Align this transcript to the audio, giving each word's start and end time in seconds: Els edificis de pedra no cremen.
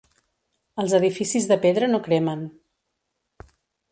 Els 0.83 0.93
edificis 0.99 1.45
de 1.51 1.59
pedra 1.67 1.91
no 1.91 2.01
cremen. 2.09 2.43